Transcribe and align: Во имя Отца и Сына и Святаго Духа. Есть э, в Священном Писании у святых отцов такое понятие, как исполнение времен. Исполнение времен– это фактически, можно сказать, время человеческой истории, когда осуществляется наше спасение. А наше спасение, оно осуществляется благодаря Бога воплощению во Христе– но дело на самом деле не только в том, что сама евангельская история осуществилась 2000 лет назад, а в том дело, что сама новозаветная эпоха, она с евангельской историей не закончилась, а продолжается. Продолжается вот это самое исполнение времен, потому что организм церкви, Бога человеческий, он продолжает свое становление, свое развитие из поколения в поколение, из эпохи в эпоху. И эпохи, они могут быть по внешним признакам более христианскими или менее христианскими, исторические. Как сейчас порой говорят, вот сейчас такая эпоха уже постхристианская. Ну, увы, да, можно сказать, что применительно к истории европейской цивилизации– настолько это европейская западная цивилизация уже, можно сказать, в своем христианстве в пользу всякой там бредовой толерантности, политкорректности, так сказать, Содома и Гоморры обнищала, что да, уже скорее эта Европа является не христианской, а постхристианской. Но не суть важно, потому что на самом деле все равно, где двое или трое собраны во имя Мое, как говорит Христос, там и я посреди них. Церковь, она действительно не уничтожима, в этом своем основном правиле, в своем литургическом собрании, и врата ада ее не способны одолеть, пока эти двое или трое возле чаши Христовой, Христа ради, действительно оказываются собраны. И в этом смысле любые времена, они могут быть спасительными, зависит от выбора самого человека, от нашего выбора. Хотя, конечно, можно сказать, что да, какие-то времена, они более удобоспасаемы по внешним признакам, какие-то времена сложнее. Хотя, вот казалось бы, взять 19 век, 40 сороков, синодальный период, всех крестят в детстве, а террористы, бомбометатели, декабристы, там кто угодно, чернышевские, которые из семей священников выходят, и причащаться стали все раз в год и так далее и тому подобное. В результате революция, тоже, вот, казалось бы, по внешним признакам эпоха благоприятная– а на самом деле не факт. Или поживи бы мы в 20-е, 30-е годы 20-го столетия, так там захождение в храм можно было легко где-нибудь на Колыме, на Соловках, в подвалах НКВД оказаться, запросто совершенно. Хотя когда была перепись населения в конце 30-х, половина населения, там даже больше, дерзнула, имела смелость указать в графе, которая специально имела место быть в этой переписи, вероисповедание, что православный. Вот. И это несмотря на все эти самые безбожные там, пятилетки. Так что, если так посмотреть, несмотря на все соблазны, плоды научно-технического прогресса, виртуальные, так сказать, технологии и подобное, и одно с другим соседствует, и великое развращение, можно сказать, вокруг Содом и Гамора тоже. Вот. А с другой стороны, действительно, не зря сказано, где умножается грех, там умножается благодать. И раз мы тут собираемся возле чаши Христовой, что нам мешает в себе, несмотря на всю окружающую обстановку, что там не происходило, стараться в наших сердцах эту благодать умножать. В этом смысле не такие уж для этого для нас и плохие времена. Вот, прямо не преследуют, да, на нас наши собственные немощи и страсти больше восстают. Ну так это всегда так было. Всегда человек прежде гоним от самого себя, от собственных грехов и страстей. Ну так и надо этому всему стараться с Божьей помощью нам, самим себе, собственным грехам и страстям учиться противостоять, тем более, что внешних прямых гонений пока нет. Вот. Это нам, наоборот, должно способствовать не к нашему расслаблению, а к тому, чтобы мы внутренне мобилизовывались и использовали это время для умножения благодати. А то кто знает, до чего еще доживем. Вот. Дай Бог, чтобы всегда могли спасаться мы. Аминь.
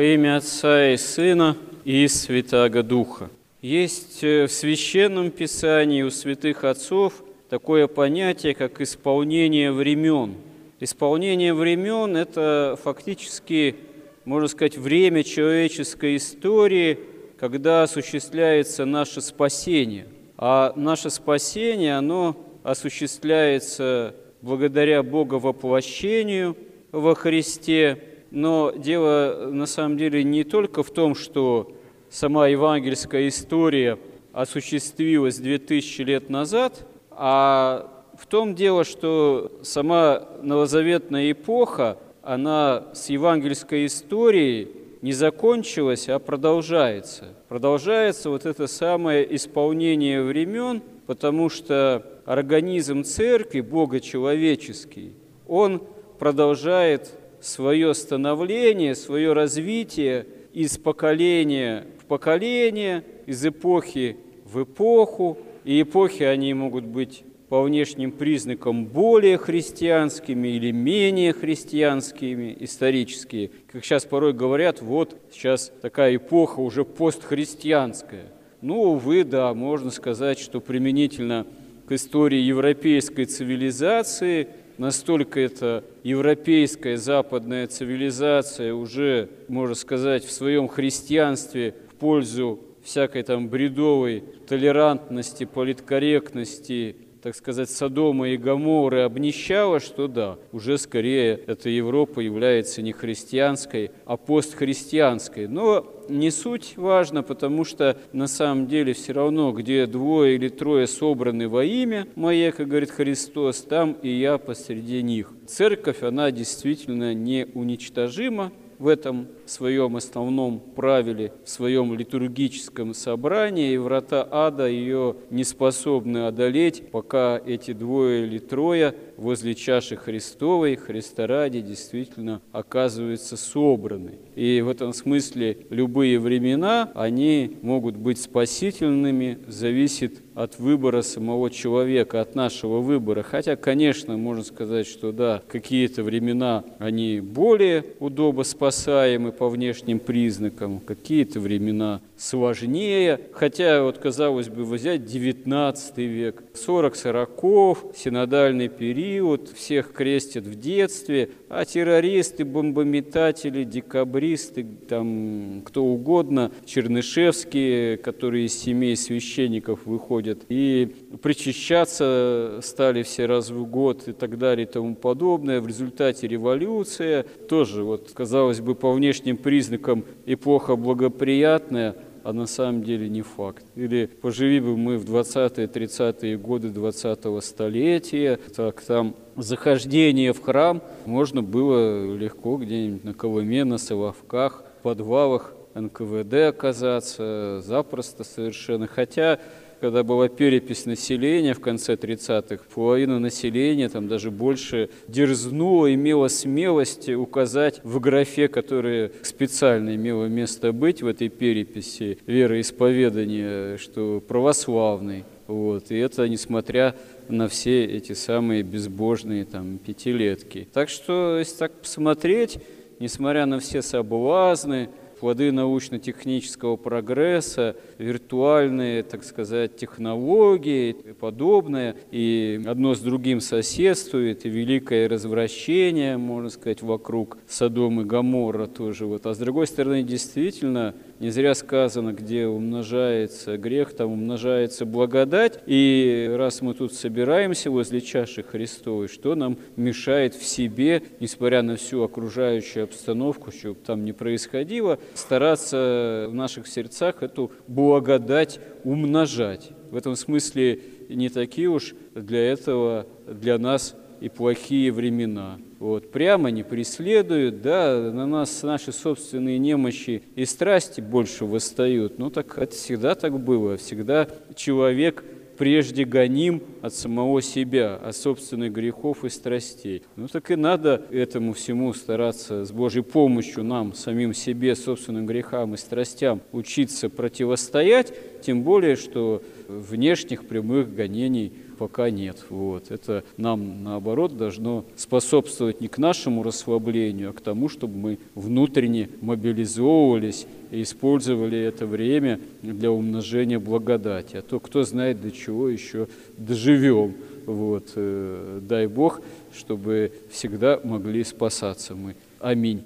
Во 0.00 0.04
имя 0.04 0.38
Отца 0.38 0.92
и 0.92 0.96
Сына 0.96 1.58
и 1.84 2.08
Святаго 2.08 2.82
Духа. 2.82 3.28
Есть 3.60 4.24
э, 4.24 4.46
в 4.46 4.50
Священном 4.50 5.30
Писании 5.30 6.00
у 6.00 6.10
святых 6.10 6.64
отцов 6.64 7.22
такое 7.50 7.86
понятие, 7.86 8.54
как 8.54 8.80
исполнение 8.80 9.70
времен. 9.70 10.36
Исполнение 10.80 11.52
времен– 11.52 12.16
это 12.16 12.78
фактически, 12.82 13.76
можно 14.24 14.48
сказать, 14.48 14.78
время 14.78 15.22
человеческой 15.22 16.16
истории, 16.16 16.98
когда 17.38 17.82
осуществляется 17.82 18.86
наше 18.86 19.20
спасение. 19.20 20.06
А 20.38 20.72
наше 20.76 21.10
спасение, 21.10 21.98
оно 21.98 22.38
осуществляется 22.62 24.14
благодаря 24.40 25.02
Бога 25.02 25.34
воплощению 25.34 26.56
во 26.90 27.14
Христе– 27.14 28.02
но 28.30 28.72
дело 28.76 29.48
на 29.50 29.66
самом 29.66 29.96
деле 29.96 30.22
не 30.24 30.44
только 30.44 30.82
в 30.82 30.90
том, 30.90 31.14
что 31.14 31.72
сама 32.08 32.48
евангельская 32.48 33.28
история 33.28 33.98
осуществилась 34.32 35.38
2000 35.38 36.02
лет 36.02 36.30
назад, 36.30 36.86
а 37.10 38.04
в 38.16 38.26
том 38.26 38.54
дело, 38.54 38.84
что 38.84 39.50
сама 39.62 40.22
новозаветная 40.42 41.32
эпоха, 41.32 41.98
она 42.22 42.84
с 42.92 43.08
евангельской 43.08 43.86
историей 43.86 44.68
не 45.02 45.12
закончилась, 45.12 46.08
а 46.08 46.18
продолжается. 46.18 47.34
Продолжается 47.48 48.28
вот 48.30 48.44
это 48.44 48.66
самое 48.66 49.34
исполнение 49.34 50.22
времен, 50.22 50.82
потому 51.06 51.48
что 51.48 52.04
организм 52.26 53.02
церкви, 53.02 53.60
Бога 53.62 54.00
человеческий, 54.00 55.14
он 55.48 55.82
продолжает 56.18 57.10
свое 57.40 57.94
становление, 57.94 58.94
свое 58.94 59.32
развитие 59.32 60.26
из 60.52 60.78
поколения 60.78 61.86
в 62.00 62.04
поколение, 62.06 63.04
из 63.26 63.44
эпохи 63.44 64.16
в 64.44 64.62
эпоху. 64.62 65.38
И 65.64 65.82
эпохи, 65.82 66.22
они 66.22 66.54
могут 66.54 66.84
быть 66.84 67.22
по 67.48 67.62
внешним 67.62 68.12
признакам 68.12 68.86
более 68.86 69.36
христианскими 69.36 70.48
или 70.48 70.70
менее 70.70 71.32
христианскими, 71.32 72.56
исторические. 72.60 73.50
Как 73.70 73.84
сейчас 73.84 74.04
порой 74.04 74.32
говорят, 74.32 74.80
вот 74.80 75.16
сейчас 75.32 75.72
такая 75.82 76.16
эпоха 76.16 76.60
уже 76.60 76.84
постхристианская. 76.84 78.32
Ну, 78.60 78.92
увы, 78.92 79.24
да, 79.24 79.52
можно 79.54 79.90
сказать, 79.90 80.38
что 80.38 80.60
применительно 80.60 81.46
к 81.86 81.92
истории 81.92 82.38
европейской 82.38 83.24
цивилизации– 83.24 84.48
настолько 84.80 85.38
это 85.40 85.84
европейская 86.04 86.96
западная 86.96 87.66
цивилизация 87.66 88.72
уже, 88.72 89.28
можно 89.46 89.74
сказать, 89.74 90.24
в 90.24 90.32
своем 90.32 90.68
христианстве 90.68 91.74
в 91.92 91.96
пользу 91.96 92.60
всякой 92.82 93.22
там 93.22 93.50
бредовой 93.50 94.24
толерантности, 94.48 95.44
политкорректности, 95.44 96.96
так 97.22 97.36
сказать, 97.36 97.68
Содома 97.68 98.30
и 98.30 98.38
Гоморры 98.38 99.02
обнищала, 99.02 99.80
что 99.80 100.08
да, 100.08 100.38
уже 100.50 100.78
скорее 100.78 101.38
эта 101.46 101.68
Европа 101.68 102.20
является 102.20 102.80
не 102.80 102.92
христианской, 102.92 103.90
а 104.06 104.16
постхристианской. 104.16 105.46
Но 105.46 105.99
не 106.10 106.30
суть 106.30 106.74
важно, 106.76 107.22
потому 107.22 107.64
что 107.64 107.96
на 108.12 108.26
самом 108.26 108.66
деле 108.66 108.92
все 108.92 109.12
равно, 109.12 109.52
где 109.52 109.86
двое 109.86 110.34
или 110.34 110.48
трое 110.48 110.86
собраны 110.86 111.48
во 111.48 111.64
имя 111.64 112.06
Мое, 112.14 112.52
как 112.52 112.68
говорит 112.68 112.90
Христос, 112.90 113.62
там 113.62 113.96
и 114.02 114.10
я 114.10 114.38
посреди 114.38 115.02
них. 115.02 115.32
Церковь, 115.46 116.02
она 116.02 116.30
действительно 116.30 117.14
не 117.14 117.46
уничтожима, 117.54 118.52
в 118.80 118.88
этом 118.88 119.28
своем 119.44 119.96
основном 119.96 120.58
правиле, 120.58 121.34
в 121.44 121.50
своем 121.50 121.92
литургическом 121.92 122.94
собрании, 122.94 123.74
и 123.74 123.76
врата 123.76 124.26
ада 124.30 124.66
ее 124.68 125.16
не 125.28 125.44
способны 125.44 126.26
одолеть, 126.26 126.90
пока 126.90 127.38
эти 127.44 127.74
двое 127.74 128.26
или 128.26 128.38
трое 128.38 128.94
возле 129.20 129.54
чаши 129.54 129.96
Христовой, 129.96 130.76
Христа 130.76 131.26
ради, 131.26 131.60
действительно 131.60 132.40
оказываются 132.52 133.36
собраны. 133.36 134.14
И 134.34 134.62
в 134.62 134.68
этом 134.68 134.94
смысле 134.94 135.58
любые 135.68 136.18
времена, 136.18 136.90
они 136.94 137.58
могут 137.60 137.96
быть 137.96 138.18
спасительными, 138.18 139.38
зависит 139.46 140.22
от 140.34 140.58
выбора 140.58 141.02
самого 141.02 141.50
человека, 141.50 142.20
от 142.22 142.34
нашего 142.34 142.80
выбора. 142.80 143.22
Хотя, 143.22 143.56
конечно, 143.56 144.16
можно 144.16 144.42
сказать, 144.42 144.86
что 144.86 145.12
да, 145.12 145.42
какие-то 145.48 146.02
времена, 146.02 146.64
они 146.78 147.20
более 147.20 147.84
удобоспасаемы 147.98 149.32
по 149.32 149.50
внешним 149.50 149.98
признакам, 149.98 150.80
какие-то 150.80 151.40
времена 151.40 152.00
сложнее. 152.16 153.20
Хотя, 153.32 153.82
вот 153.82 153.98
казалось 153.98 154.48
бы, 154.48 154.64
взять 154.64 155.04
19 155.04 155.98
век, 155.98 156.42
40 156.54 156.96
сороков, 156.96 157.84
синодальный 157.94 158.68
период, 158.68 159.09
всех 159.54 159.92
крестят 159.92 160.44
в 160.44 160.54
детстве, 160.54 161.30
а 161.48 161.64
террористы, 161.64 162.44
бомбометатели, 162.44 163.64
декабристы, 163.64 164.66
там 164.88 165.62
кто 165.64 165.84
угодно, 165.84 166.52
чернышевские, 166.64 167.96
которые 167.96 168.46
из 168.46 168.58
семей 168.58 168.96
священников 168.96 169.86
выходят, 169.86 170.42
и 170.48 170.94
причащаться 171.22 172.60
стали 172.62 173.02
все 173.02 173.26
раз 173.26 173.50
в 173.50 173.64
год 173.66 174.08
и 174.08 174.12
так 174.12 174.38
далее 174.38 174.66
и 174.66 174.70
тому 174.70 174.94
подобное. 174.94 175.60
В 175.60 175.66
результате 175.66 176.28
революция, 176.28 177.24
тоже, 177.48 177.82
вот, 177.82 178.10
казалось 178.12 178.60
бы, 178.60 178.74
по 178.74 178.92
внешним 178.92 179.36
признакам 179.36 180.04
эпоха 180.26 180.76
благоприятная– 180.76 181.96
а 182.24 182.32
на 182.32 182.46
самом 182.46 182.82
деле 182.82 183.08
не 183.08 183.22
факт. 183.22 183.64
Или 183.76 184.06
поживи 184.06 184.60
бы 184.60 184.76
мы 184.76 184.98
в 184.98 185.04
20-е, 185.04 185.66
30-е 185.66 186.36
годы 186.36 186.68
20-го 186.68 187.40
столетия, 187.40 188.38
так 188.54 188.80
там 188.82 189.14
захождение 189.36 190.32
в 190.32 190.40
храм 190.42 190.82
можно 191.06 191.42
было 191.42 192.14
легко 192.14 192.56
где-нибудь 192.56 193.04
на 193.04 193.14
Колыме, 193.14 193.64
на 193.64 193.78
Соловках, 193.78 194.64
в 194.80 194.82
подвалах 194.82 195.54
НКВД 195.74 196.34
оказаться, 196.48 197.60
запросто 197.64 198.24
совершенно. 198.24 198.86
Хотя 198.86 199.38
когда 199.80 200.02
была 200.02 200.28
перепись 200.28 200.86
населения 200.86 201.54
в 201.54 201.60
конце 201.60 201.94
30-х, 201.94 202.64
половина 202.74 203.18
населения, 203.18 203.88
там 203.88 204.08
даже 204.08 204.30
больше, 204.30 204.90
дерзнула, 205.08 205.92
имела 205.94 206.28
смелость 206.28 207.08
указать 207.08 207.80
в 207.82 207.98
графе, 208.00 208.48
которая 208.48 209.10
специально 209.22 209.94
имела 209.94 210.26
место 210.26 210.72
быть 210.72 211.02
в 211.02 211.06
этой 211.06 211.28
переписи, 211.28 212.18
вероисповедание, 212.26 213.78
что 213.78 214.22
православный. 214.26 215.24
Вот. 215.46 215.90
И 215.90 215.96
это 215.96 216.28
несмотря 216.28 216.94
на 217.28 217.48
все 217.48 217.84
эти 217.84 218.12
самые 218.12 218.62
безбожные 218.62 219.44
там, 219.44 219.78
пятилетки. 219.78 220.68
Так 220.72 220.88
что, 220.88 221.38
если 221.38 221.56
так 221.56 221.72
посмотреть, 221.72 222.58
несмотря 223.00 223.46
на 223.46 223.58
все 223.58 223.82
соблазны, 223.82 224.90
плоды 225.20 225.52
научно-технического 225.52 226.76
прогресса, 226.76 227.76
виртуальные, 227.98 229.02
так 229.02 229.22
сказать, 229.22 229.76
технологии 229.76 230.90
и 230.90 231.12
подобное, 231.12 231.94
и 232.10 232.60
одно 232.66 232.94
с 232.94 233.00
другим 233.00 233.40
соседствует, 233.40 234.46
и 234.46 234.48
великое 234.48 235.08
развращение, 235.08 236.16
можно 236.16 236.48
сказать, 236.48 236.80
вокруг 236.80 237.36
Содом 237.46 238.00
и 238.00 238.04
Гамора 238.04 238.66
тоже. 238.66 239.04
Вот. 239.04 239.26
А 239.26 239.34
с 239.34 239.38
другой 239.38 239.66
стороны, 239.66 240.02
действительно, 240.02 240.94
не 241.20 241.28
зря 241.28 241.54
сказано, 241.54 242.12
где 242.12 242.46
умножается 242.46 243.58
грех, 243.58 243.92
там 243.92 244.10
умножается 244.12 244.86
благодать. 244.86 245.60
И 245.66 246.32
раз 246.34 246.62
мы 246.62 246.72
тут 246.72 246.94
собираемся 246.94 247.70
возле 247.70 248.00
чаши 248.00 248.42
Христовой, 248.42 249.06
что 249.06 249.34
нам 249.34 249.58
мешает 249.76 250.34
в 250.34 250.42
себе, 250.42 251.02
несмотря 251.20 251.60
на 251.60 251.76
всю 251.76 252.02
окружающую 252.02 252.84
обстановку, 252.84 253.52
что 253.52 253.74
там 253.74 254.04
не 254.04 254.12
происходило, 254.12 254.98
стараться 255.14 256.26
в 256.30 256.34
наших 256.34 256.66
сердцах 256.66 257.22
эту 257.22 257.52
благодать 257.68 258.58
умножать. 258.82 259.70
В 259.90 259.96
этом 259.96 260.16
смысле 260.16 260.80
не 261.10 261.28
такие 261.28 261.68
уж 261.68 261.94
для 262.14 262.50
этого 262.50 263.06
для 263.26 263.58
нас 263.58 263.94
и 264.20 264.28
плохие 264.28 264.92
времена. 264.92 265.58
Вот, 265.78 266.12
прямо 266.12 266.50
не 266.50 266.62
преследуют, 266.62 267.62
да, 267.62 268.10
на 268.12 268.26
нас 268.26 268.62
наши 268.62 268.92
собственные 268.92 269.58
немощи 269.58 270.22
и 270.34 270.44
страсти 270.44 271.00
больше 271.00 271.46
восстают. 271.46 272.18
Ну 272.18 272.30
так 272.30 272.58
это 272.58 272.74
всегда 272.74 273.14
так 273.14 273.38
было. 273.40 273.76
Всегда 273.76 274.28
человек 274.54 275.24
прежде 275.60 276.06
гоним 276.06 276.62
от 276.80 276.94
самого 276.94 277.42
себя, 277.42 277.96
от 277.96 278.16
собственных 278.16 278.72
грехов 278.72 279.26
и 279.26 279.28
страстей. 279.28 280.02
Ну 280.16 280.26
так 280.26 280.50
и 280.50 280.56
надо 280.56 281.02
этому 281.10 281.52
всему 281.52 281.92
стараться 281.92 282.64
с 282.64 282.72
Божьей 282.72 283.02
помощью 283.02 283.62
нам, 283.62 283.92
самим 283.92 284.32
себе, 284.32 284.74
собственным 284.74 285.26
грехам 285.26 285.74
и 285.74 285.76
страстям 285.76 286.40
учиться 286.52 287.10
противостоять, 287.10 288.40
тем 288.40 288.62
более, 288.62 288.96
что 288.96 289.42
внешних 289.68 290.48
прямых 290.48 290.94
гонений 290.94 291.52
пока 291.80 292.10
нет. 292.10 292.44
Вот. 292.50 292.90
Это 292.90 293.24
нам, 293.38 293.82
наоборот, 293.82 294.36
должно 294.36 294.84
способствовать 294.96 295.80
не 295.80 295.88
к 295.88 295.96
нашему 295.96 296.42
расслаблению, 296.42 297.30
а 297.30 297.32
к 297.32 297.40
тому, 297.40 297.70
чтобы 297.70 297.96
мы 297.96 298.18
внутренне 298.34 299.08
мобилизовывались 299.22 300.46
и 300.70 300.82
использовали 300.82 301.58
это 301.58 301.86
время 301.86 302.38
для 302.60 302.92
умножения 302.92 303.58
благодати. 303.58 304.36
А 304.36 304.42
то 304.42 304.60
кто 304.60 304.82
знает, 304.82 305.22
до 305.22 305.30
чего 305.30 305.70
еще 305.70 306.06
доживем. 306.36 307.14
Вот. 307.46 307.92
Дай 307.96 308.86
Бог, 308.86 309.22
чтобы 309.56 310.12
всегда 310.30 310.78
могли 310.84 311.24
спасаться 311.24 311.94
мы. 311.94 312.14
Аминь. 312.40 312.84